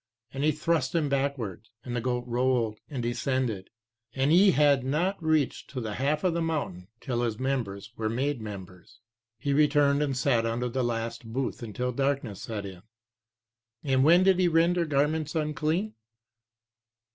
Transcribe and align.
And 0.33 0.43
he 0.43 0.51
thrust 0.51 0.95
him 0.95 1.09
backwards, 1.09 1.69
and 1.83 1.95
the 1.95 2.01
goat 2.01 2.23
rolled, 2.25 2.79
and 2.89 3.03
descended, 3.03 3.69
and 4.15 4.31
he 4.31 4.49
had 4.49 4.83
not 4.83 5.21
reached 5.21 5.69
to 5.69 5.79
the 5.79 5.93
half 5.93 6.23
of 6.23 6.33
the 6.33 6.41
mountain, 6.41 6.87
till 7.01 7.21
his 7.21 7.37
members 7.39 7.91
were 7.97 8.09
made 8.09 8.41
members. 8.41 8.97
1 9.43 9.43
He 9.43 9.53
returned 9.53 10.01
and 10.01 10.17
sat 10.17 10.43
under 10.43 10.69
the 10.69 10.83
last 10.83 11.31
booth 11.31 11.61
until 11.61 11.91
darkness 11.91 12.41
set 12.41 12.65
in." 12.65 12.81
"And 13.83 14.03
when 14.03 14.23
did 14.23 14.39
he 14.39 14.47
render 14.47 14.85
garments 14.85 15.35
unclean?" 15.35 15.93